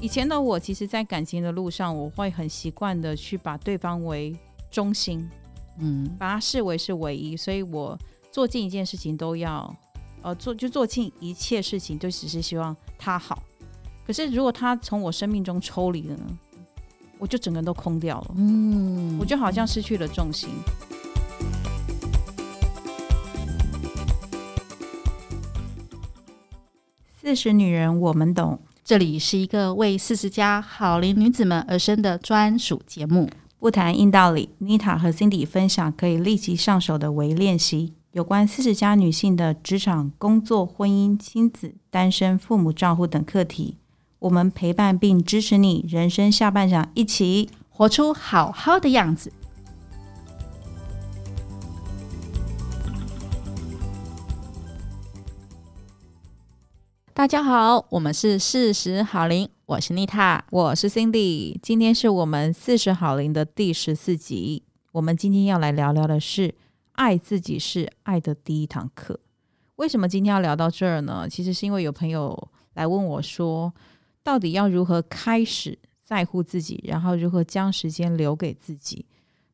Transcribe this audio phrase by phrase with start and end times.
[0.00, 4.34] 以前的我，其实，在感情的路上，我会很习惯的去把对方为
[4.70, 5.28] 中心，
[5.80, 7.98] 嗯，把他视为是唯一，所以我
[8.30, 9.74] 做尽一件事情都要，
[10.22, 13.42] 呃，做就做尽一切事情，就只是希望他好。
[14.06, 16.38] 可是，如果他从我生命中抽离了呢，
[17.18, 20.50] 我就整个人都空掉了，嗯，我就好像失去了重心。
[27.20, 28.60] 四十女人，我们懂。
[28.88, 34.48] 这里是一个为四十加好龄女子们而生的专属节目，不谈硬道理。
[34.62, 43.76] Nita 和 Cindy 分享可以立即上手的微练习，有关四十加女性的职场、工作、婚姻、亲子、单身、父母照护等课题。
[44.20, 49.30] 我们陪伴并支持你，人生下半场，一起活出好好的样子。
[57.18, 61.58] 大家好，我们是四十好龄，我是妮塔，我是 Cindy。
[61.60, 64.62] 今天是我们四十好龄的第十四集。
[64.92, 66.54] 我们今天要来聊聊的是，
[66.92, 69.18] 爱自己是爱的第一堂课。
[69.74, 71.26] 为什么今天要聊到这儿呢？
[71.28, 73.74] 其实是因为有朋友来问我说，
[74.22, 79.04] 到底要如何开始在乎自己，然后如何将时间留给自己？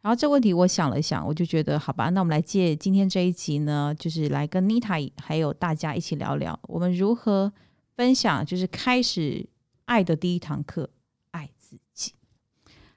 [0.05, 7.51] 然后这问题我想了想，我就觉得好吧，那我们来借今天这一集呢，就是来跟妮塔还有大家一起聊聊，我们如何
[7.97, 9.49] 分享，就是开始
[9.87, 10.91] 爱的第一堂课，
[11.31, 12.13] 爱自己。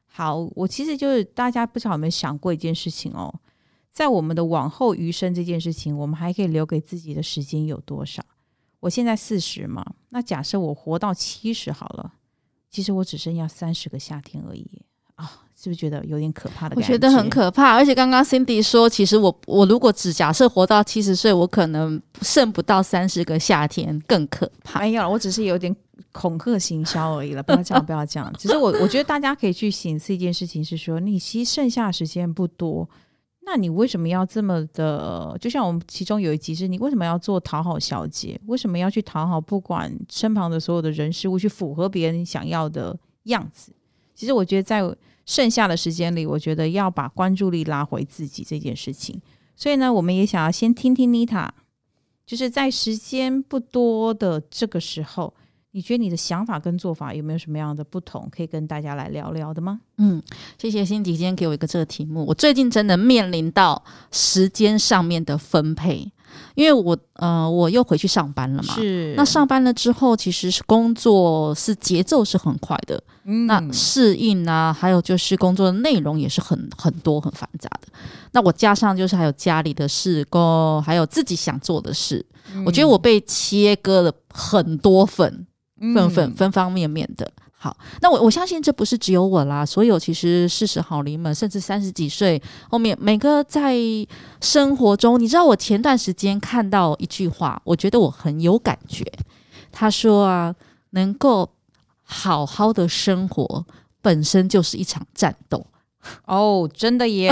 [0.06, 3.40] 好，我其实就是大家不知道有没有想过一件事情哦，
[3.90, 8.22] 在我们的往后余生这件事情，我们还可以留给自己的时间有多少？
[8.82, 12.16] 我现在四十嘛，那假设我活到七十好了，
[12.70, 14.82] 其实我只剩下三十个夏天而已。
[15.60, 16.94] 是不是觉得有点可怕的感觉？
[16.94, 24.80] 我觉得很可怕，而且刚刚 Cindy 说，其实我我如果只假设活到七十岁，我可能剩不到三十个夏天，更可怕。
[24.82, 25.76] 没有，我只是有点
[26.12, 28.32] 恐吓行销而已了，不要这样，不要这样。
[28.38, 32.88] 其实我我觉得大家可以去省思一件事情，是说你其实剩下的时间不多，
[33.42, 35.36] 那你为什么要这么的？
[35.42, 38.40] 就像我们其中有一集是，你为什么要做讨好小姐？
[38.46, 43.72] 为什么要去讨好不管身旁的所有的人事物，去符合别人想要的样子？
[44.14, 44.84] 其实我觉得在
[45.28, 49.22] 剩下的时间里，我觉得要把关注力拉回自己这件事情。
[49.56, 51.54] 所以呢，我们也想要先听听妮塔，
[52.26, 55.34] 就是在时间不多的这个时候，
[55.72, 59.82] 你觉得你的想法跟做法有没有什么样的不同，可以跟大家来聊聊的吗？
[59.98, 60.24] 嗯，
[60.58, 62.26] 谢谢辛迪今天给我一个这个题目。
[62.26, 66.12] 我最近真的面临到时间上面的分配。
[66.56, 68.74] 因为我呃，我又回去上班了嘛。
[68.74, 69.14] 是。
[69.16, 73.02] 那上班了之后，其实是工作是节奏是很快的。
[73.26, 73.46] 嗯。
[73.46, 77.88] 那适应啊，还有就是工作的内容也是很很多很繁杂的。
[78.32, 82.26] 那我加上就是还有家里的事工，还有自己想做的事。
[82.54, 82.64] 嗯。
[82.66, 85.46] 我觉得我被切割了很多份，
[85.94, 87.32] 份份分方面面的。
[87.60, 93.76] 好，那我我相信这不是只有我啦，所有其实四十好龄们，甚至三十几岁后面每个在
[94.40, 99.04] 生活中，你知道，我前段时间看到一句话，我觉得我很有感觉。
[99.72, 100.54] 他说啊，
[100.92, 101.50] 能够
[102.04, 103.66] 好好的生活
[104.04, 105.66] 本身就是一场战斗。
[106.26, 107.32] 哦，真的耶，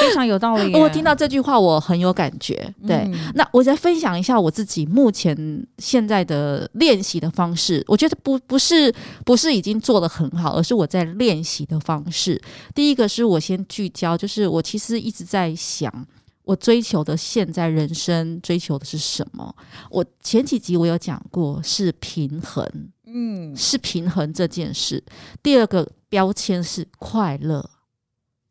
[0.00, 0.74] 非常有道理。
[0.78, 2.54] 我听到这句话，我很有感觉。
[2.86, 7.84] 对，嗯、那我再分享一下我自己目前现在的练习的方式。
[7.86, 8.92] 我觉得不不是
[9.24, 12.40] 不是已经做得很好，而是我在练习的方式。
[12.74, 15.92] 第一个是我先聚焦，就是我其实一直在想，
[16.44, 19.54] 我追求的现在人生追求的是什么？
[19.90, 22.66] 我前几集我有讲过，是平衡，
[23.06, 25.02] 嗯，是平衡这件事。
[25.42, 27.68] 第二个标签是快乐。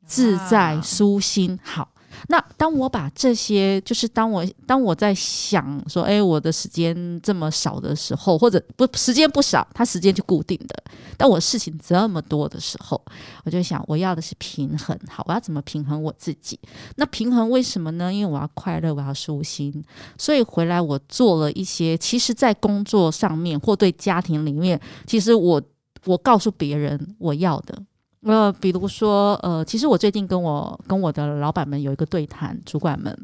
[0.09, 1.87] 自在舒心好，
[2.29, 10.83] 那当我把这些，就是当我当我在想说，哎，我的时间这么少的时候，或者不时间不少，它时间就固定的。
[11.15, 12.99] 当我事情这么多的时候，
[13.45, 14.97] 我就想，我要的是平衡。
[15.07, 16.59] 好，我要怎么平衡我自己？
[16.95, 18.11] 那平衡为什么呢？
[18.11, 19.83] 因为我要快乐，我要舒心。
[20.17, 25.61] 所以回来我做了一些，其实在工作上面或对家庭里面，其实我
[26.05, 27.83] 我告诉别人我要的。
[28.21, 33.17] 呃，比如说，呃，其实我最近跟我跟我的老板们有一个对谈，主管们，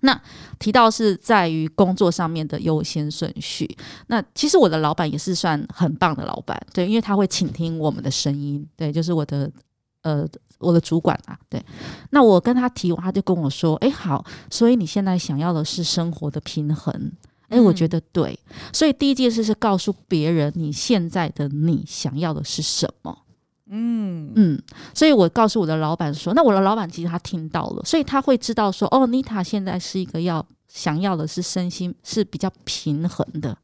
[0.00, 0.20] 那
[0.58, 3.76] 提到是在于工作上面的优先顺序。
[4.08, 9.48] 那其实我的老板也是算很棒的老板，对，因为他会倾听我们的声音，对，就是我的
[10.02, 10.26] 呃
[10.58, 11.64] 我的主管啊，对。
[12.10, 17.12] 那我跟他提，他就跟我说，哎，好，所以你现在想要的是生活的平衡，
[17.48, 18.36] 哎，我觉得对。
[18.72, 23.16] 所以第一件事是告诉别人，你现在的你想要的是什么。
[23.68, 24.62] 嗯嗯，
[24.94, 33.56] 所以我告诉我的老板说，那我的老板其实他听到了，所以他会知道说，哦，妮塔现在是一个要想要的是身心是比较平衡的，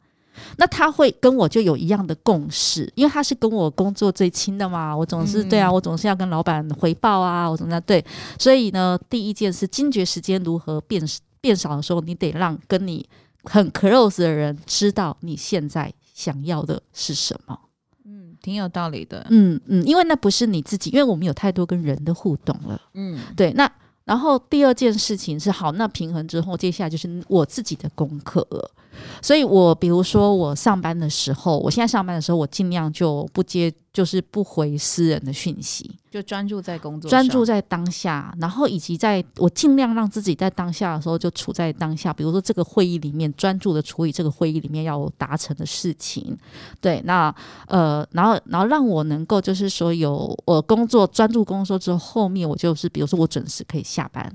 [0.57, 4.97] 那他会跟我就有一样的共识，因为他是跟我工作最亲的嘛。
[4.97, 8.05] 我总是、嗯、对啊，我总是要跟老板回报啊，我总是要对。
[8.39, 11.01] 所以呢，第一件事，惊觉时间如何变
[11.41, 13.09] 变少的时候，你得让跟你
[13.45, 17.59] 很 close 的人知道你现在想要的是什么。
[18.43, 19.27] 嗯，挺有道理的。
[19.31, 22.81] 嗯嗯，因为那不是你自己，因为我们有太多跟人的互动了。
[22.95, 23.71] 嗯，对，那。
[24.05, 28.69] 然后第二件事情是好，那平衡之后，接下来就是我自己的功课了。
[29.21, 38.35] 所以我比如说我上班的时候，我现在上班的时候，我尽量就不接，就是不回私人的讯息，就专注在工作，专注在当下。
[38.41, 46.37] 然后以及在我尽量让自己在当下的时候就处在当下，比如说这个会议里面专注的处理这个会议里面要达成的事情。
[46.81, 47.35] 对，那
[47.69, 54.31] 呃，然后然后让我能够就是说有我工作专注工作之后，后面我就是比如说我准时可以下班，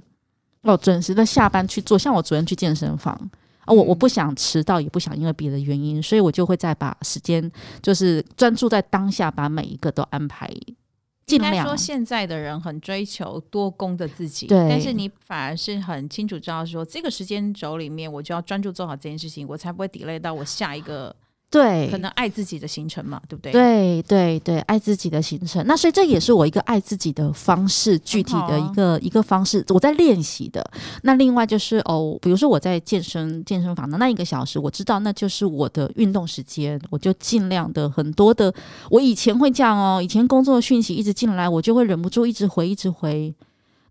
[0.61, 1.97] 哦，准时的下班去做。
[1.97, 3.29] 像我昨天去健身房。
[3.67, 10.49] 啊，我我不想迟到，也不想因为别的原因，所以我就会再把时间，就是专注在当下，把每一个都安排。
[11.25, 21.15] 尽量说，现在的人很追求多工的自己，对，但是你反而是很清楚知道说，这个时间轴里面，我就要专注做好这件事情，我才不会 delay 到我下一个。
[21.49, 23.53] 对，可能爱自己的行程嘛，对不对？
[23.53, 25.65] 对对对，爱自己的行程。
[25.65, 30.61] 那所以这也是我一个爱自己的方式，具体的一个、啊、一个方式，我在练习的。
[31.03, 38.53] 那另外就是哦，比如说我在健身健身房的那一个小时，我知道那就是我的运动时间，我就尽量的很多的。
[38.89, 43.33] 我以前会这样哦，以前工作的讯息一直进来，我就会忍不住一直回，一直回。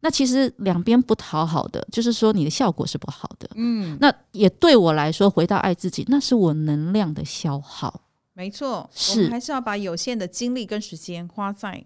[0.00, 3.48] 那其实两边不讨好的，就是说你的效果是不好的。
[3.54, 8.02] 嗯，那也对我来说，回到爱自己，那是我能量的消耗。
[8.34, 11.82] 没错，是，我们还是要把有限的精力跟时间花在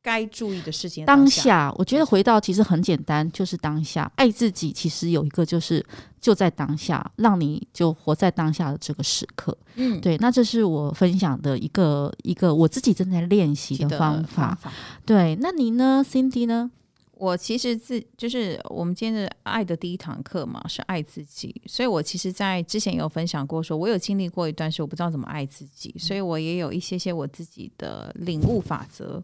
[0.00, 1.74] 该注意的事情当下。
[1.76, 4.70] 我觉得回到其实很简单，就是当下爱自己。
[4.70, 5.84] 其实有一个就是
[6.20, 9.58] 就在当下，让你就活在当下的这个时刻。
[9.74, 14.54] 嗯，对，那这是我分享的一个一个我自己正在练习的方法。
[14.54, 14.72] 方法。
[15.04, 16.70] 对，那你呢，Cindy 呢？
[17.18, 21.60] 我其实自就是我们今天的爱的第一堂课嘛，是爱自己。
[21.66, 29.22] 所以我其实，在之前有分享过说，说我有经历过一段时，我不知道怎么爱自己，所以我也有一些些我自己的领悟法则。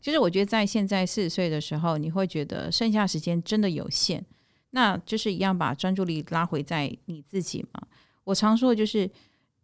[0.00, 4.24] 就是我觉得在现在四十岁的时候，你会觉得剩下时间真的有限，
[4.70, 7.86] 那就是一样把专注力拉回在你自己嘛。
[8.24, 9.10] 我常说的就是，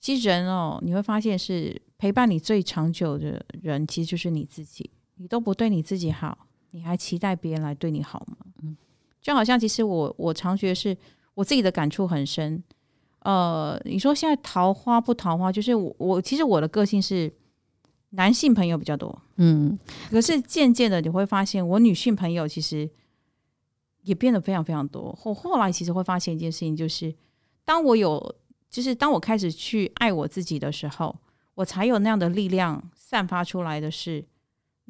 [0.00, 4.90] 其实人哦，你会发现是陪伴你最长久的人，其实就是你自己。
[5.16, 6.46] 你都不对你自己好。
[6.72, 8.37] 你还期待别人来对你好吗？
[8.62, 8.76] 嗯，
[9.20, 10.96] 就好像其实我我常觉得是
[11.34, 12.62] 我自己的感触很深。
[13.20, 17.31] 呃，你说现在桃花不桃花，就是我我其实我的个性是
[18.11, 19.78] 男性朋友比较多，嗯，
[20.11, 22.88] 可是渐渐的你会发现我女性朋友其实
[24.02, 25.12] 也变得非常非常多。
[25.12, 27.14] 后后来其实会发现一件事情，就是
[27.64, 28.34] 当我有
[28.70, 31.14] 就是当我开始去爱我自己的时候，
[31.55, 34.25] 我才有那样的力量散发出来的是。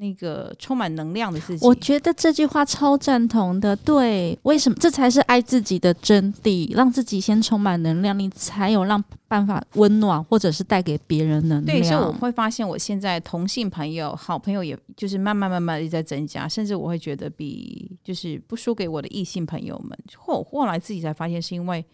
[0.01, 3.77] 那个充满能量的事情，我觉得这句话超赞同的。
[3.77, 4.77] 对，为什么？
[4.81, 11.79] 这才是爱自己的真谛，让自己先充满能量，你才有让办法温暖，或者是带给别人能量。
[11.79, 19.99] 对，所以我会发现，我现在同性朋友、好朋友，也就是慢慢慢慢的在增加，甚至我会觉得比就是不输给我的异性朋友们。
[20.17, 21.85] 后后来自己才发现，是因为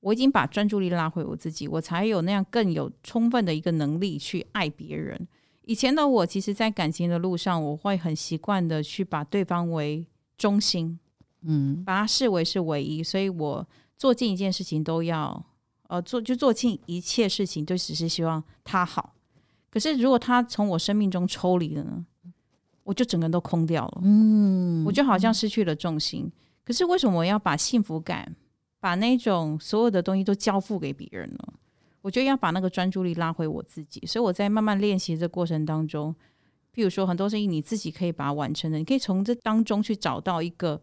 [0.00, 5.26] 我已经把专注力拉回我自己，我才有那样更有充分的一个能力去爱别人。
[5.66, 10.06] 以前的我，其实，在感情的路上，我会很习惯的去把对方为
[10.38, 10.96] 中心，
[11.42, 13.66] 嗯，把他视为是唯一，所以我
[13.98, 15.44] 做尽一件事情都要，
[15.88, 19.12] 呃，做就做尽一切事情，就只是希望他好。
[19.68, 22.06] 可是，如果他从我生命中抽离了呢，
[22.84, 26.30] 我就整个人都空掉了，嗯，我就好像失去了重心。
[26.64, 28.36] 可是，为什么我要把幸福感，
[28.78, 31.38] 把那种所有的东西都交付给别人呢？
[32.06, 36.14] 我觉得要把那个专注力拉回我自己，所以我在慢慢练习这过程当中，
[36.72, 40.80] 譬如说很多事情你自己可以把它完成的，你可以从这当中去找到一个，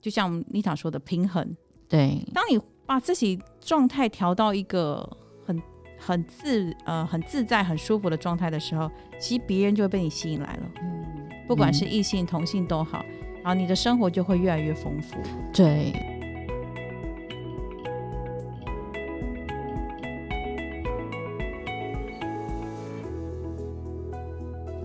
[0.00, 1.56] 就像妮塔说的平衡。
[1.88, 5.08] 对，当你把自己状态调到一个
[5.46, 5.62] 很
[5.96, 8.90] 很自呃很自在、很舒服的状态的时候，
[9.20, 10.72] 其实别人就会被你吸引来了。
[10.82, 13.04] 嗯，不管是异性、同性都好，
[13.44, 15.16] 然后你的生活就会越来越丰富。
[15.52, 16.13] 对。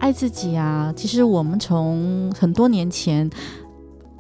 [0.10, 0.92] 爱自己啊！
[0.98, 3.30] 其实我们从很多年前，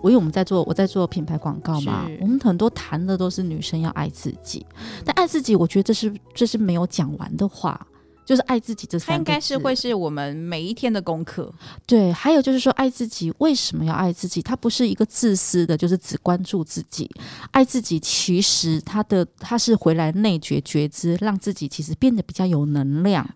[0.03, 4.63] 我因为我们在做，我在做品牌广告嘛，我们很多谈的都是女生要爱自己。
[5.03, 7.87] 但爱自己，我觉得这是这是没有讲完的话。
[8.23, 11.51] 就是爱自己这三个字，它应该是会是我们每一天的功课。
[11.87, 14.39] 对，还有就是说，爱自己为什么要爱自己？
[14.43, 17.09] 它不是一个自私的，就是只关注自己。
[17.49, 23.27] 爱自己其实它的它是回来内觉觉知，让自己其实变得比较有能量。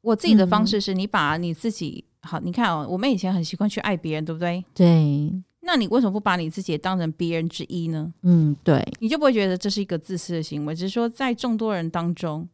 [0.00, 4.64] 我自己的方式是你把你自己、嗯、好，你看哦，我们以前很习惯去爱别人，对不对？
[4.74, 5.32] 对。
[5.62, 8.12] 那你为什么不把你自己也当成别人之一呢？
[8.22, 10.74] 嗯，对，你就不会觉得这是一个自私的行为。
[10.74, 12.48] 只是说，在众多人当中，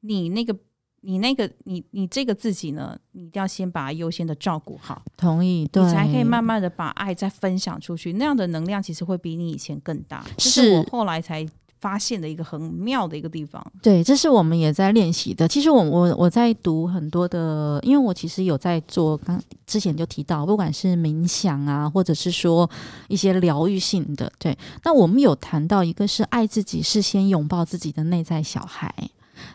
[0.00, 0.56] 你那个、
[1.02, 5.02] 你那个、你你这个自己呢，你一定要先把它优先的照顾好。
[5.18, 8.14] 同意，对，你才可以慢慢的把爱再分享出去。
[8.14, 10.24] 那样的能量其实会比你以前更大。
[10.38, 11.46] 是，是我后来才。
[11.80, 15.48] 发现的一个很妙的一个地方，对，这是我们也在练习的。
[15.48, 22.68] 其实我我我在读很多的，因为我其实有在做，刚之前就提到，不管是冥想啊，或者是说
[23.08, 24.56] 一些疗愈性的，对。
[24.84, 28.94] 那我们有谈到一个是爱自己，是先拥抱自己的内在小孩。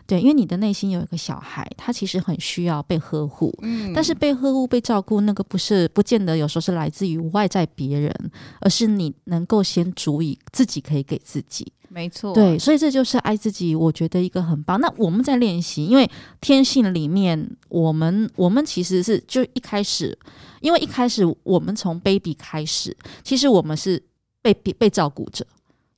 [0.06, 3.52] 对，因为你的内心有一个小孩，他其实很需要被呵护。
[3.62, 8.14] 嗯，但是被呵护、被照顾，那个不是不见得有时候是来自于外在别人，
[8.60, 11.72] 而是你能够先足以自己可以给自己。
[11.88, 14.78] 没错，对，所以这就是爱自己，我觉得一个很棒。
[14.80, 20.18] 那我们在练习，因为天性里面，我们我们其实是就一开始，
[20.60, 24.02] 因为一开始我们从 baby 开始，其实我们是
[24.42, 25.46] 被被被照顾着。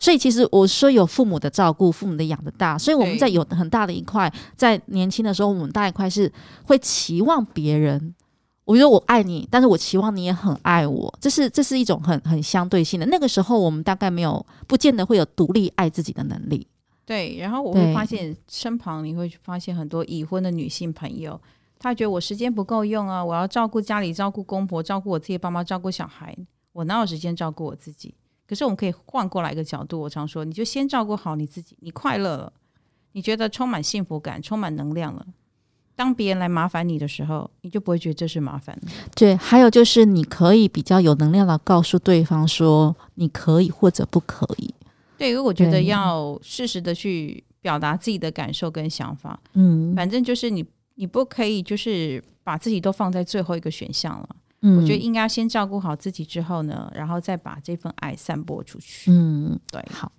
[0.01, 6.33] 所以其实我说有父母的照顾，父母的养的大，所以我们在有很大的一块，在年轻的时候，我们大一块是
[6.65, 8.15] 会期望别人。
[8.65, 13.07] 我觉得我爱你，但是我期望你也很爱我，这是这是一种很很相对性的。
[13.07, 16.67] 那个时候我们大概没有，不见得会有独立爱自己的能力。
[17.07, 21.41] 对，然后我会发现身旁你会发现很多已婚的女性朋友，
[21.79, 26.37] 她觉得我时间不够用啊，我要照顾家里，照顾公婆，照顾我自己爸妈，照顾小孩，
[26.75, 28.15] 我哪有时间照顾我自己？
[28.49, 32.53] 可是我们可以换过来一个角度，我常说，你就先照顾好你自己，你快乐了，
[33.13, 35.27] 你觉得充满幸福感，充满能量了。
[35.95, 38.79] 当别人来麻烦你的时候，你就不会觉得这是麻烦。
[39.15, 44.73] 对，还有就是你可以比较有能量的告诉对方说，你可以或者不可以。
[45.19, 49.39] 对，因为我觉得要适时的去表达自己的感受跟想法。
[49.55, 50.65] 嗯，反正就是你，
[50.95, 54.29] 你不可以就是把自己都放在最后一个选项了。
[54.61, 59.11] 嗯，我觉得应该先照顾好自己之后呢，然后再把这份爱散播出去。
[59.11, 60.11] 嗯，对，好。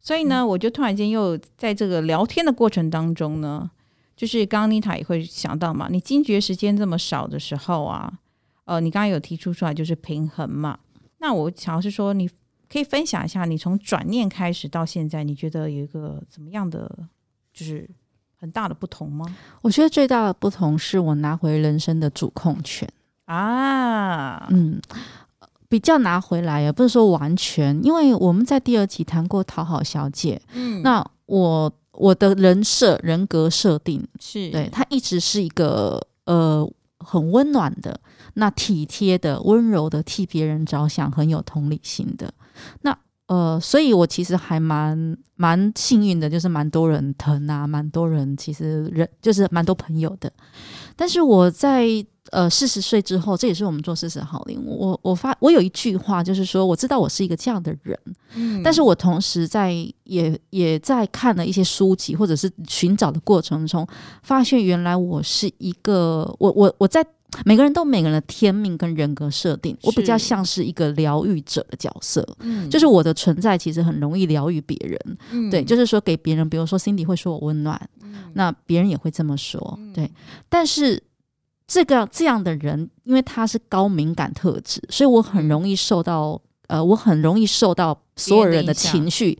[0.00, 3.70] 所以呢，嗯，我就突然间又在这个聊天的过程当中呢，
[4.16, 8.12] 就是刚刚妮塔也会想到嘛，你惊觉时间这么少的时候啊，
[8.64, 10.78] 呃，你刚刚有提出出来就是平衡嘛。
[11.18, 12.28] 那我想要是说，你
[12.68, 16.90] 可以分享一下，你从转念开始到现在，你觉得有一个怎么样的，
[17.52, 17.88] 就是
[18.36, 19.24] 很大的不同吗？
[19.62, 22.86] 我觉得最大的不同是我拿回人生的主控权。
[23.26, 24.80] 啊，嗯，
[25.68, 34.50] 比较拿回来也不是说完全，因为我们在第二集谈过讨好小姐，嗯，那我我的人设人格设定是。
[34.50, 37.98] 对她一直是一个呃很温暖的，
[38.34, 42.32] 那体贴的、温柔的，替别人着想，很有同理心的，
[42.82, 50.30] 那呃，所以我其实还蛮蛮幸运的，就是蛮多人疼啊，蛮多人其实人就是蛮多朋友的，
[50.96, 51.86] 但是我在。
[52.30, 54.60] 呃，四十岁之后，这也是我们做四十好龄。
[54.66, 57.96] 我我发我有一句话，就是说，我知道我是一个这样的人，
[58.34, 59.72] 嗯，但是我同时在
[60.04, 63.86] 也也在看了一些书籍，或者是寻找的过程中，
[64.22, 67.06] 发现原来我是一个我我我在
[67.44, 80.10] 每个人都每个人的天命跟人格设定，我比较像是一个疗愈者的角色，嗯，就是我的存在其实很容易疗愈别人，嗯，对，就是说给别人，比如说 Cindy 会说我温暖，嗯，那别人也会这么说，嗯，对，
[80.48, 81.02] 但是。
[81.66, 89.38] 这个这样的人，因为他是高敏感特质，所以我很容易受到呃，我很容易受到所有人的情绪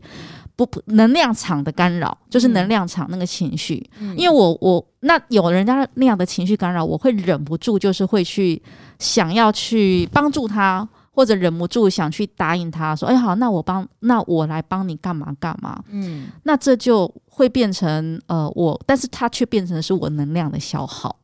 [0.55, 3.87] 不不能量场的干扰，就是能量场那个情绪。
[3.99, 8.61] 嗯、因为我我那有人家那样的情绪干扰，我会忍不住就是会去
[8.97, 21.15] 想要去帮助他，或者忍不住想去答应他说：“哎，好，那我帮，那我来帮你干嘛干嘛。”嗯，那这就会变成呃我，但是他却变成是我能量的消耗。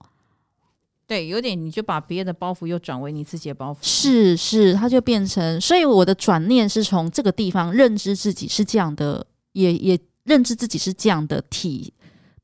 [1.12, 11.94] 对，有点你就把别人的包袱又转为你自己的包袱，是是，它就变成，所以我的转念是从这个地方认知自己是这样的，也也认知自己是这样的体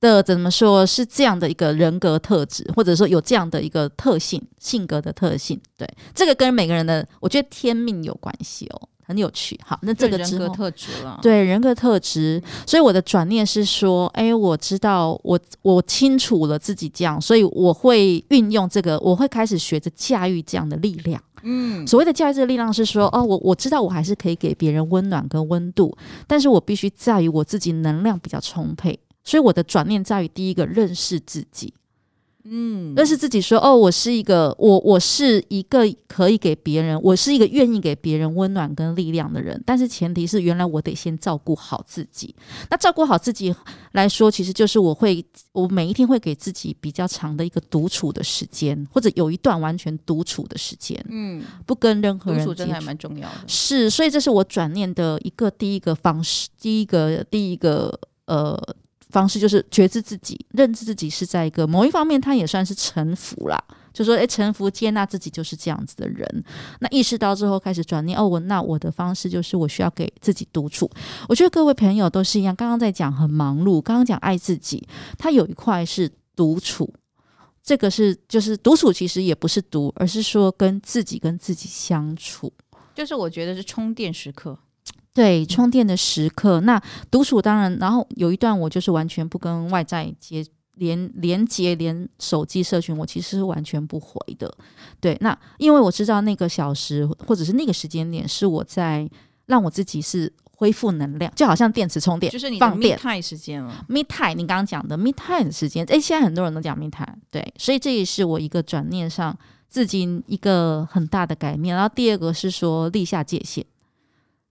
[0.01, 8.89] 的，怎么说是这样的一个人格特质，或者说有这样的一个特性，性格的特性，对，这个跟每个人的，我觉得天命有关系哦。
[9.07, 21.23] 很有趣，好，那这个人格特质了，对人格特质，所以我的转念是说，哎，我知道我我清楚了自己这样，所以我会运用这个，我会开始学着驾驭这样的力量。
[21.43, 25.97] 嗯，所谓的驾驭这个力量是说，哦，我我知道我还是可以给别人温暖跟温度，
[26.27, 31.73] 但是我必须在于我自己能量比较充沛，所以我的转念在于第一个认识自己。
[32.49, 39.61] 嗯，认识自己说，说哦，我是一个，我我是一个可以给别人，我是一个愿意给别人温暖跟力量的人。
[39.65, 42.35] 但是前提是，原来我得先照顾好自己。
[42.69, 43.53] 那照顾好自己
[43.91, 51.03] 来说，其实就是我会，我每一天会给自己比较长的一个独处的时间，或者有一段完全独处的时间。
[51.09, 52.45] 嗯，不跟任何人。
[52.45, 53.35] 独处真的还蛮重要的。
[53.47, 58.57] 是，所以这是我转念的一个第一个方式，第一个第一个呃。
[59.09, 63.61] 方式就是觉知自己，认知自己是在一个某一方面，他也算是臣服啦。
[63.93, 66.43] 就说，诶，臣服接纳自己就是这样子的人。
[66.81, 70.87] 那意识到之后，开始转念，哦，我那我的方式就是我需要给自己独处。
[71.27, 72.55] 我觉得各位朋友都是一样。
[72.55, 74.87] 刚刚在讲很忙碌，刚刚讲爱自己，
[75.17, 76.93] 他有一块是独处，
[77.63, 82.53] 这个是就是独处，其实也不是独，而是说跟自己跟自己相处，
[82.93, 84.59] 就是我觉得是充电时刻。
[85.17, 90.45] 对，充电的时刻，那独处当然，然后有一段我就是完全不跟外在接
[90.75, 94.53] 连连接，连手机社群，我其实是完全不回的。
[94.99, 99.09] 对，那因为我知道那个小时或者是那个时间点是我在
[99.47, 103.83] 让我自己是恢复能量，就好像电池充电，就是你的 me time 时间了。
[103.89, 109.35] me time，你刚刚讲的 me time 的时间，诶，现在很多人都讲 me time，对，所以这也是我一个转念上
[109.67, 111.75] 至今一个很大的改变。
[111.75, 113.65] 然后第二个是说立下界限。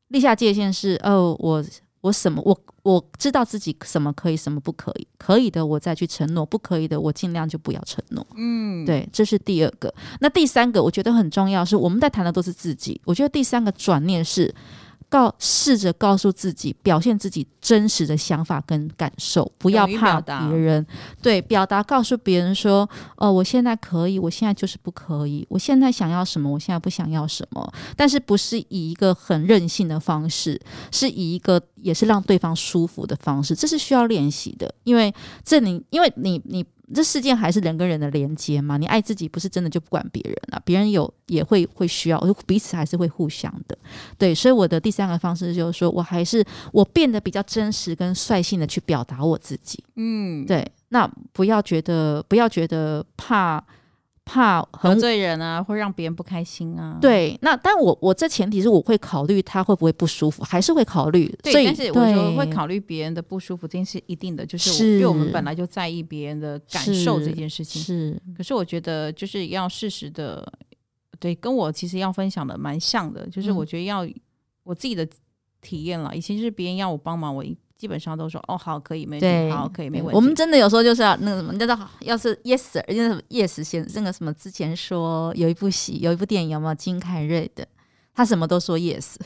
[0.08, 1.64] 立下界限是哦，我
[2.00, 8.26] 我什么我我知道自己什么可以，什么不可以，可以的我再去承诺，不可以的我尽量就不要承诺。
[8.36, 9.92] 嗯，对，这是第二个。
[10.20, 13.00] 那第三个我觉得很重要，是我们在谈的都是自己。
[13.04, 14.54] 我觉得第三个转念是。
[15.08, 20.84] 告试着告诉自己，表现自己真实的想法跟感受，不要怕别人。
[21.22, 25.46] 对，表达告诉别人说：“哦，我现在可以，我现在就是不可以。
[25.48, 27.72] 我现在想要什么，我现在不想要什么。
[27.96, 30.60] 但是不是以一个很任性的方式，
[30.90, 33.54] 是以一个也是让对方舒服的方式。
[33.54, 38.76] 这是需要练习的，因为这你，因为你你。”这世界还是人跟人的连接嘛？
[38.76, 40.62] 你爱自己不是真的就不管别人啊？
[40.64, 43.76] 别人有也会会需要，彼此还是会互相的。
[44.16, 49.82] 对，所以我的第三个方式就是说，我还是我变得比较真实跟率性的去表达我自己。
[49.96, 53.62] 嗯，对，那不要觉得不要觉得怕。
[54.26, 56.98] 怕得罪人啊，会让别人不开心啊。
[57.00, 61.32] 对，那但我我这前提是我会考虑他会不会不舒服，还是会考虑。
[61.44, 67.80] 对，所以但是我说会考虑别人的不舒服，这件事一定的，就是，是因为我们本来就在意别人的感受这件事情。
[67.80, 70.44] 是，是可是我觉得就是要适时的，
[71.20, 74.06] 对，跟我其实要分享的蛮像的，就是我觉得要
[74.64, 75.08] 我自己的
[75.60, 76.14] 体验了。
[76.16, 77.56] 以前就是别人要我帮忙，我一。
[77.76, 80.16] 基本上都说哦好可以没问题，好可以没问题。
[80.16, 87.66] 我们真的有时候就是要那个什么叫做要是 yes sir，那个 yes 先那个什么之前说有一部戏有一部电影有没有金凯瑞的，
[88.14, 89.16] 他什么都说 yes。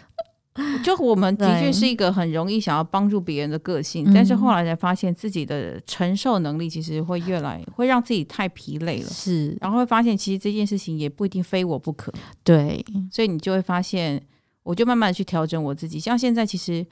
[0.82, 9.08] 就我们的确是一个很容易想要帮助别人的个性，但是后来才发现自己的承受能力其实会越来会让自己太疲累了。
[9.08, 12.12] 是，然后会发现其实这件事情也不一定非我不可。
[12.42, 14.20] 对，所以你就会发现，
[14.64, 16.84] 我就慢慢的去调整我自己，像现在其实。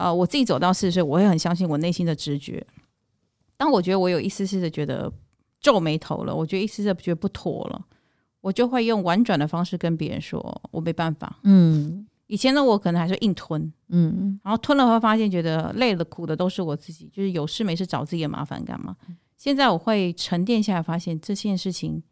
[0.00, 2.66] 呃，我自己走到四十岁，我会很相信我内心的直觉。
[3.58, 5.12] 当我觉得我有一丝丝的觉得
[5.60, 7.84] 皱眉头了，我觉得一丝丝的觉得不妥了，
[8.40, 11.38] 我就会用婉转的方式跟别人说，我没办法。
[11.42, 18.96] 嗯，以前的我可能还是硬吞，嗯，然后吞了会发现觉得累了苦的都是我自己，就是有事没事找自己的麻烦干嘛？
[19.36, 22.02] 现在我会沉淀下来，发现这件事情。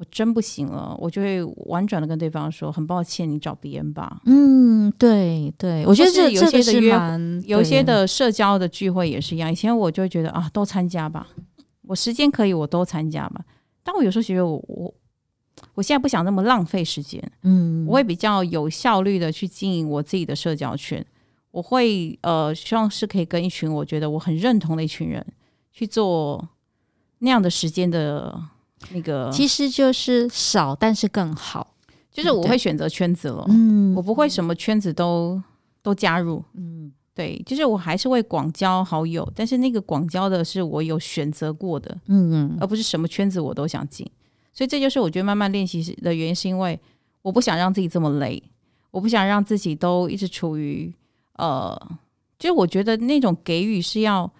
[0.00, 9.52] 我真不行了，我就会婉转的跟对方说：“很抱歉，你找别人吧。”嗯，对对，我觉得这有些的约，有些的社交的聚会也是一样。
[9.52, 11.26] 以前我就会觉得啊，都参加吧，
[11.82, 13.44] 我时间可以，我都参加吧。
[13.82, 14.94] 但我有时候觉得我我
[15.74, 21.04] 我现在不想那么浪费时间，嗯，我会比较有效率的去经营我自己的社交圈。
[21.50, 25.22] 我会呃，希望是可以跟一群我觉得我很认同的一群人
[25.70, 26.48] 去做
[27.18, 28.42] 那样的时间的。
[28.92, 31.74] 那个其实就是少，但是更好。
[32.12, 35.40] 就是我会选择圈子了，嗯，我不会什么圈子都
[35.80, 44.04] 都加入，嗯，对，就是我还是会广交好友，但是那个广交的是我有选择过的，嗯嗯，而不是什么圈子我都想进。
[44.52, 46.78] 所以这就是我觉得慢慢练习的原因，是因为
[47.22, 48.42] 我不想让自己这么累，
[48.90, 50.92] 我不想让自己都一直处于
[51.36, 51.80] 呃，
[52.40, 54.30] 就是我觉得那种给予是要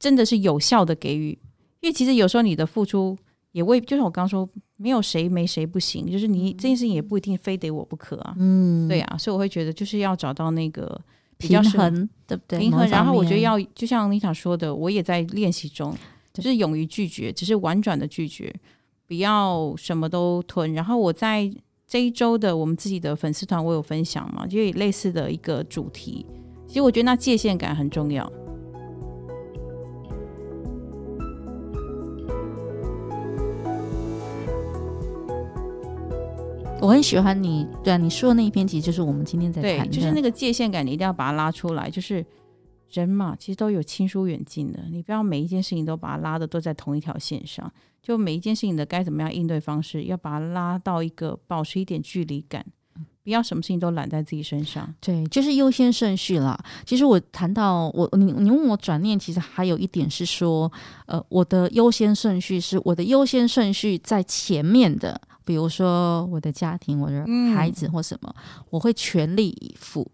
[0.00, 1.38] 真的是有效的给予，
[1.80, 3.16] 因为其实有时候你的付出。
[3.52, 8.34] 也未，就像我刚说，没有谁没谁不行，就是你这件事情也不一定非得我不可啊。
[8.38, 11.00] 嗯，对啊，所以我会觉得就是要找到那个
[11.38, 12.58] 平衡，对不对？
[12.58, 12.88] 平衡。
[12.88, 15.94] 然后我觉得要，就像妮塔说的，我也在练习中，
[16.32, 18.52] 就是勇于拒绝，只是婉转的拒绝，
[19.06, 20.72] 不要什么都吞。
[20.72, 21.52] 然后我在
[21.86, 26.24] 这一周的我们自己的粉丝团，我有分享嘛，就有类似的一个主题。
[26.66, 28.32] 其实我觉得那界限感很重要。
[36.82, 41.88] 我很喜欢你，对啊，你说的那一篇，其实就是我们今天在谈的，就是那个界限感，你一定要把它拉出来。
[41.88, 42.26] 就是
[42.90, 47.72] 人嘛，其实都有亲疏远近的，你不要每一件事情都把它拉的都在同一条线上。
[48.02, 52.66] 就每一件事情的该怎么样应对方式，要把它拉到一个保持一点距离感。
[53.22, 56.58] 不要什么事情都揽在自己身上，对，就是优先顺序啦。
[56.84, 60.70] 其实我谈到我，你你问我转念，其实还有一点是说，
[61.06, 67.24] 呃，我的优先顺序是我的优先顺序在前面的，比如说我的家庭、我的
[67.54, 70.06] 孩子或什么，嗯、我会全力以赴。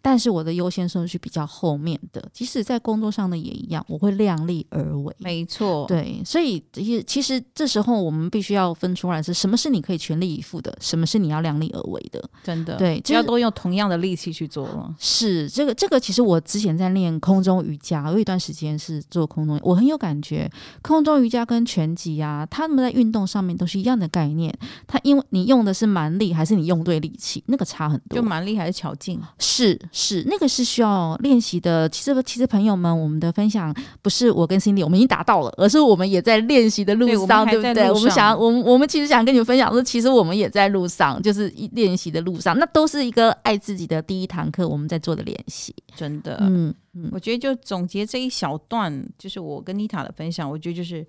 [0.00, 5.14] 但是我的优先顺序比较后面的，即使在工作上的也一样，我会量力而为。
[5.18, 12.22] 没错，对，所以其其实这时候我们必须要分出来是什么是你可以全力以赴的，什么是你要量力而为的。
[12.42, 14.94] 真的，对，只要都用同样的力气去做了。
[14.98, 20.50] 是这个这个，其实我之前在练空中瑜伽，有一段时间是做空中，我很有感觉。
[20.82, 24.52] 空中瑜伽跟拳击啊，他们在运动上面都是一样的概念。
[24.86, 28.16] 它因为你用的是蛮力还是你用对力气，那个差很多。
[28.16, 29.20] 就蛮力还是巧劲？
[29.38, 29.71] 是。
[29.90, 31.88] 是是，那个是需要练习的。
[31.88, 37.90] 其实其实朋友们，我们的分享不是我跟 Cindy 我们已经达到了，而是我们也在练习的路上，对，对不对？
[37.90, 45.74] 我们想，我们我们其实想跟你们分享说，其实我们也在路上，就是练习的路上，那都是一个爱自己的第一堂课，我们在做的练习。
[45.96, 51.06] 真的，嗯，嗯，我觉得就总结这一小段，就是我跟妮塔的分享，我觉得就是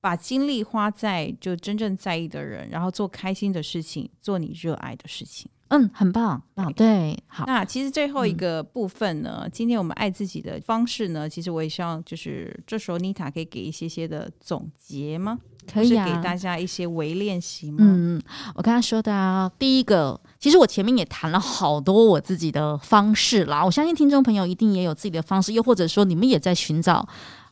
[0.00, 5.50] 把精力花在就真正在意的人，然后做开心的事情，做你热爱的事情。
[5.68, 7.44] 嗯，很棒，棒，对，好。
[7.46, 15.38] 那其实最后一个部分呢，嗯、今天我们爱自己的方式呢，其实我也希望就是这时候妮塔可以给一些些的总结吗？
[15.70, 17.76] 可以啊，给大家一些微练习吗？
[17.80, 18.22] 嗯，
[18.54, 27.06] 我刚才说的啊，第一个，其实我前面也谈了好多我自己的方式啦，我相信听众朋友一定也有自己的方式，又或者说你们也在寻找。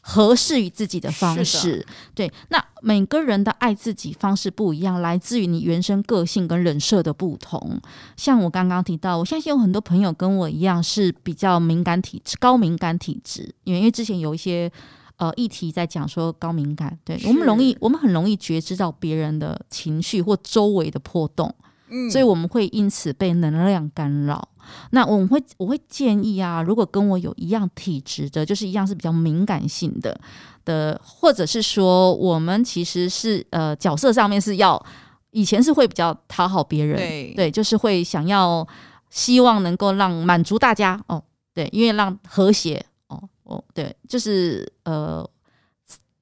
[0.09, 2.33] 合适于自己的方式，对。
[2.51, 7.81] 那每个人的爱自己方式不一样，来自于你原生个性跟人设的不同。
[8.16, 14.71] 像我刚刚提到，我相信有很多朋友跟我一样是比较敏感体质、高敏感体质，因为之前有一些
[15.16, 21.53] 呃议题在讲说高敏感，对我们容易，我们很容易觉知到别人的情绪或周围的波动。
[21.88, 24.49] 嗯，所以我们会因此被能量干扰。
[24.90, 30.18] 那我们会，我会建议啊，如果跟我有一样体质的，就是一样是比较敏感性的
[30.64, 34.85] 的，或者是说我们其实是呃角色上面是要
[35.31, 38.66] 以前是会比较讨好别人，对，对，就是会想要
[39.11, 45.29] 希望能够让满足大家哦，对，因为让和谐哦哦，对，就是呃。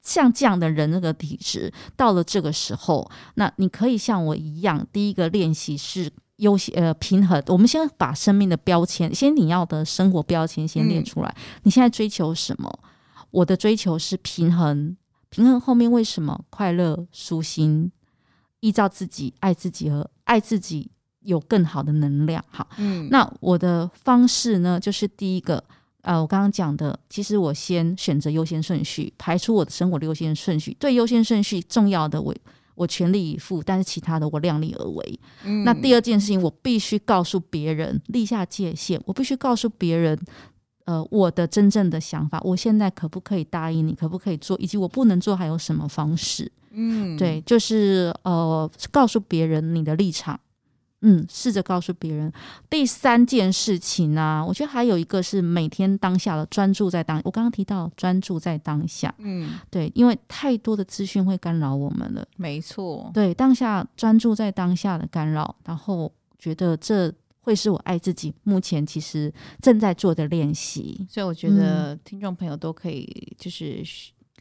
[0.07, 7.43] 像这样的人，那个体质到了这个时候，那你可以像我一样，第一个练习是优先呃平衡。
[7.47, 11.35] 我们先把生命的标签，先你要的生活标签先列出来。
[11.37, 12.79] 嗯、你现在追求什么？
[13.31, 14.97] 我的追求是平衡，
[15.29, 17.91] 平衡后面为什么快乐、舒心，
[18.61, 22.45] 依照自己爱自己和爱自己有更好的能量。
[22.49, 25.63] 好，嗯，那我的方式呢，就是第一个。
[26.03, 30.77] 呃，我刚刚讲的，其实我先选择优先顺序，排出我的生活的优先顺序。
[30.79, 32.35] 对优先顺序重要的我，
[32.75, 35.21] 我我全力以赴；但是其他的，我量力而为。
[35.45, 35.65] 嗯。
[35.65, 39.01] 那第二件事情，我必须告诉别人，立下界限。
[39.07, 40.19] 我必须告诉别人，
[40.85, 42.41] 呃，我的真正的想法。
[42.43, 43.95] 我现在可不可以答应你？
[43.95, 44.57] 可不可以做？
[44.59, 46.51] 以及我不能做，还有什么方式？
[46.73, 50.39] 嗯，对，就是呃，告诉别人你的立场。
[51.07, 52.33] 嗯，试着告诉别人。
[52.71, 57.21] 第三件事情呢、啊，我觉得还有一个是每天当下的专注在当。
[57.25, 62.27] 我刚刚提到专注在当下，嗯，对，因为太多的资讯会干扰我们了。
[62.37, 67.13] 没错，对，当下专注在当下的干扰，然后觉得这
[67.43, 71.07] 会是我爱自己目前其实正在做的练习。
[71.11, 73.85] 所以我觉得听众朋友都可以就是。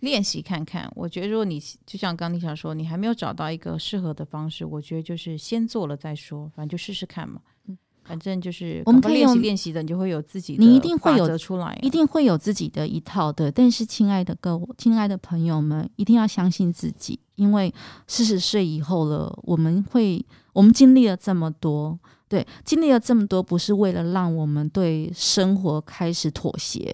[0.03, 7.39] 练习看看，我觉得如果你就像刚刚你想说，你还没有找到一个适合的方式，我觉得就是先做了再说，反正就试试看嘛。
[7.67, 13.49] 嗯，反正就是我们可以练习练习的，你就会有自己的，你一定会有出来，一定会有自己的一套的。
[13.49, 17.73] 但是，亲爱的各位，亲爱的朋友们，一定要相信自己，因为
[18.05, 21.97] 四十岁以后了，我们会，我们经历了这么多。
[22.34, 26.91] 对，经历了这么多，不是为了让我们对生活开始妥协，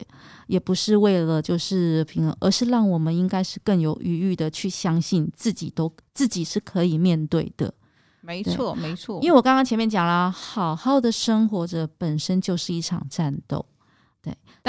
[0.48, 7.74] 也不是为了就是平衡，而是让我们应该是更有余裕的去相信自己都自己是可以面对的。
[8.20, 9.22] 没错，没错。
[9.22, 13.66] 因为我刚刚前面讲了，好好的生活着本身就是一场战斗。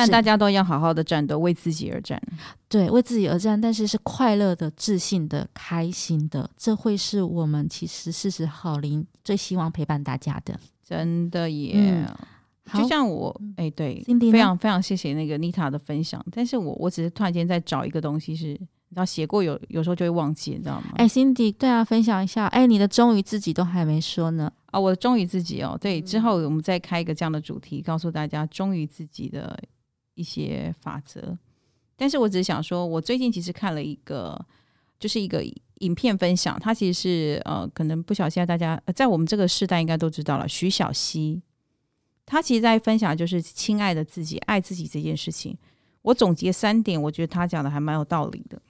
[0.07, 2.21] 对，但大家都要好好的战斗，为自己而战。
[2.69, 10.59] 对，为自己而战，但是是快乐的、自信的、开心的，这会是我们其实四十好龄最希望陪伴大家的。
[10.83, 12.07] 真的耶，嗯、
[12.75, 16.25] 就像我，哎、欸，对，非常非常谢谢那个妮塔的分享。
[16.33, 20.89] 但是我我只是突然间在找一个东西是，是你知道写过有有时候就会忘记，你知道吗？
[20.97, 22.47] 哎、欸，Cindy，对啊，分享一下。
[22.47, 24.53] 哎、欸，你的忠于自己都还没说呢。
[24.67, 25.79] 啊，我忠于自己哦。
[25.81, 29.57] 对，之后我们再开一个这样的主题，告诉大家忠于自己的
[30.21, 31.39] 一些法则。
[31.97, 34.39] 但是我只是想说，我最近其实看了一个，
[34.99, 35.43] 就是一个
[35.79, 41.43] 影片分享，它其实是呃，可能不小心大家在我们这个时代应该都知道了，徐小溪，
[42.27, 45.57] 他其实在分享就是亲爱的自己，爱自己这件事情。
[46.03, 48.61] 我总结三点，我觉得他讲的还蛮有道理的。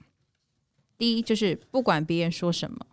[0.97, 2.85] 第一，就是不管别人说什么。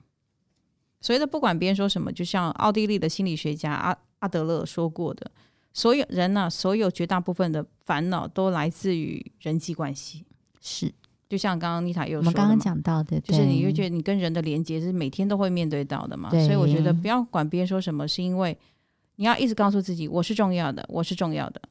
[1.00, 5.30] 所谓的不管别人说什么，就像奥地利的心理学家阿阿德勒说过的，
[5.78, 10.24] 所有人呢、啊，所有绝大部分的烦恼都来自于人际关系。
[10.60, 10.92] 是，
[11.28, 16.30] 就像刚刚妮塔又说，我们刚刚讲到的，就是你会觉得你跟人的连接是每天都会面对到的嘛。
[16.30, 18.58] 所以我觉得不要管别人说什么，是因为
[19.14, 21.62] 你要一直告诉自己，我是重要的，我是重要的。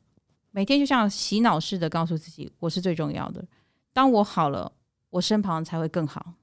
[0.51, 3.45] 每天就像洗脑似的告诉自己，我是最重要的。
[3.91, 4.71] 当我好了，
[5.09, 6.35] 我身旁才会更好。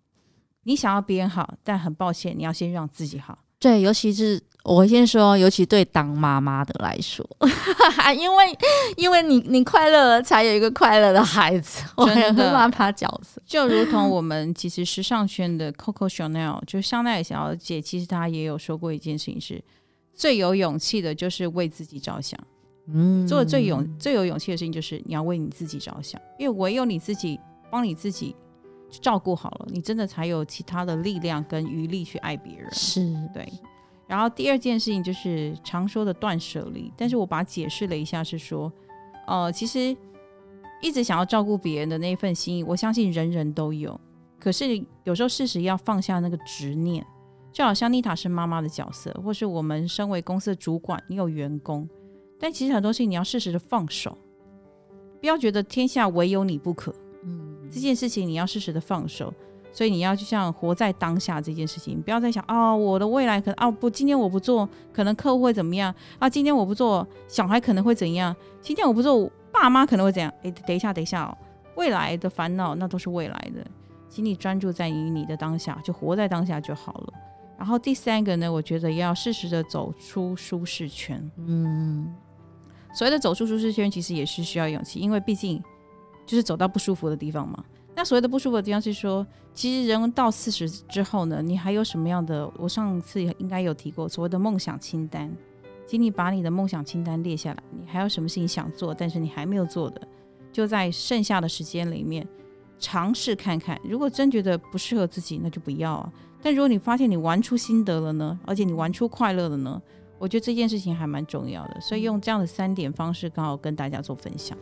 [0.64, 3.38] 你想要别人好，但很抱歉，你要先让自己好。
[3.64, 7.26] 对，尤其是我先说，尤其对当妈妈的来说，
[8.14, 8.58] 因为
[8.98, 11.82] 因为你你快乐了，才有一个快乐的孩子。
[12.04, 19.64] 真的，妈妈角色就如同我们其实时尚圈的 Coco Chanel，就香奈儿小姐，其实她也有说过一件事情是：是
[20.14, 22.38] 最有勇气的，就是为自己着想。
[22.92, 28.36] 嗯，做的最勇最有勇气的事情，就是你要为你自己着想，因为唯有你自己帮你自己。
[29.00, 32.70] 照顾好了，你真的才有其他的力量跟余力去爱别人。
[32.72, 33.46] 是对。
[34.06, 38.70] 然后第二件事情就是常说的断舍离，但是我把它解释了一下，是说，
[39.26, 39.96] 呃，其实
[40.82, 43.98] 一直想要照顾别人的那一份心意，我相信人人都有。
[44.38, 47.04] 可是有时候适时要放下那个执念，
[47.50, 51.88] 就好像妮塔是妈妈的角色，或是我们身为公司的主管，你有员工，
[52.38, 54.18] 但其实很多事情你要适时的放手，
[55.18, 56.94] 不要觉得天下唯有你不可。
[57.74, 59.34] 这件事情你要适时的放手，
[59.72, 66.30] 所以你要就像活在当下这件事情，不要再想哦，我的未来可能哦不，今天我不做，可能客户会怎么样啊？
[66.30, 68.34] 今天我不做，小孩可能会怎样？
[68.62, 70.32] 今天我不做，爸妈可能会怎样？
[70.44, 71.36] 哎，等一下，等一下哦，
[71.74, 73.66] 未来的烦恼那都是未来的，
[74.08, 77.12] 请你专注在于你的当下，就活在当下就好了。
[77.58, 81.20] 然后第三个呢，我觉得要适时的走出舒适圈。
[81.38, 82.14] 嗯，
[82.94, 85.60] 所谓的走出舒适圈，其实也是需要勇气，因为毕竟。
[86.26, 87.64] 就是走到不舒服的地方嘛。
[87.96, 92.50] 那所谓的不舒服的地方是说，其实人到四十之后呢，你还有什么样的？
[92.58, 95.30] 我上次应该有提过所谓的梦想清单，
[95.86, 97.62] 请你把你的梦想清单列下来。
[97.70, 100.00] 你还有什么事情想做，但是你还没有做的，
[100.52, 102.26] 就在剩下的时间里面
[102.80, 103.80] 尝试看看。
[103.84, 106.12] 如果真觉得不适合自己，那就不要啊。
[106.42, 109.80] 但如果你发现你玩出心得了呢，而且你玩出快乐了呢，
[110.18, 111.80] 我觉得这件事情还蛮重要的。
[111.80, 114.58] 所以用这样的三点方式，刚好跟大家做分享。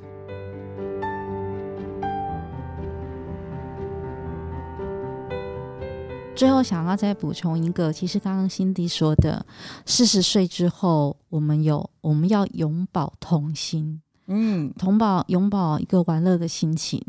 [6.42, 9.46] 最后想要再补充一个，其实刚刚辛迪说的，
[9.86, 17.00] 四十岁之后，我们有我们要永葆童心，嗯，同保永葆一个玩乐的心情。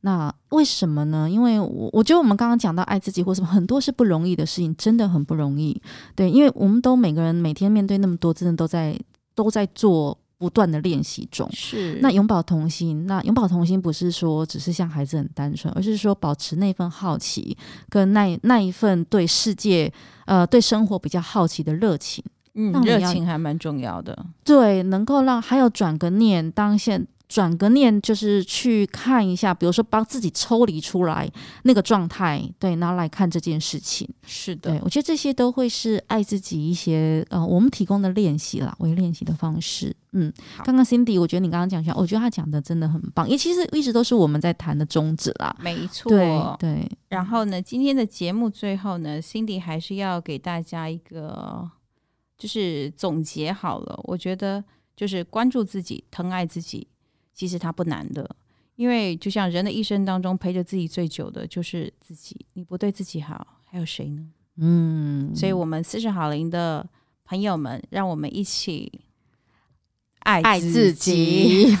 [0.00, 1.28] 那为什么呢？
[1.28, 5.78] 因为我我觉得我们刚刚讲到爱自己或什么，很多是不容易的事情，真的很不容易。
[6.16, 8.98] 对，因为我们都每个人每天面对那么多，真的都在
[9.34, 10.16] 都在做。
[10.40, 13.06] 不断的练习中，是那永葆童心。
[13.06, 17.54] 那永葆童心不是说只是像孩子很单纯，而是说保持那份好奇，
[17.90, 19.92] 跟那那一份对世界、
[20.24, 22.24] 呃对生活比较好奇的热情。
[22.54, 24.16] 嗯，热情还蛮重要的。
[24.42, 27.06] 对，能够让还有转个念，当现。
[27.30, 31.30] 转个念，就是去看一下，比如说帮自己抽离出来
[31.62, 34.08] 那个状态，对，然后来看这件事情。
[34.26, 39.94] 是的，对，我觉得这些都会是爱自己一些呃，我们提供的练习啦，为练习的方式。
[40.10, 40.32] 嗯，
[40.64, 45.54] 刚刚 Cindy，我觉得你刚刚讲一下，我觉得他讲的真的很棒，因为其实一直都是我们在谈的宗旨啦。
[45.60, 46.90] 没错，对对。
[47.10, 51.70] 然后呢，今天的节目最后呢，Cindy 还是要给大家一个
[52.36, 54.64] 就是总结好了，我觉得
[54.96, 56.88] 就是关注自己，疼爱自己。
[57.40, 58.36] 其实它不难的，
[58.76, 64.26] 因为就像人的一生当中陪着自己最久的就是自己，你不对自己好，还有谁呢？
[64.58, 66.86] 嗯，所以我们四十好龄的
[67.24, 69.00] 朋友们，让我们一起
[70.18, 71.74] 爱自己。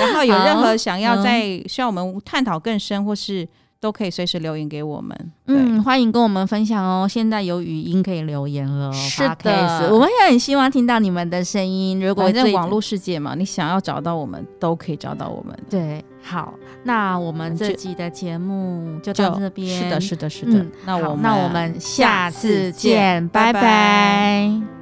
[0.00, 3.46] 然后有任何想要在需要我们探讨更深，或是。
[3.84, 7.06] 都可以随时留言给我们，嗯，欢迎跟我们分享哦。
[7.06, 12.00] 现在有语音可以留言了，是的，我们也很希望听到你们的声音。
[12.00, 15.54] 如果在网络世界嘛，你想要找到我们，都可以找到我们。
[15.68, 19.82] 对，好，那我们这集的节目就到这边。
[19.82, 20.64] 是的，是的，是的。
[20.86, 24.73] 那我们那我们下次见，拜拜。